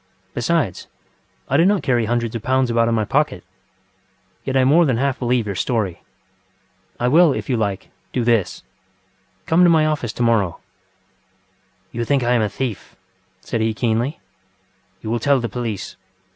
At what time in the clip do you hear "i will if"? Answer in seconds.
6.99-7.51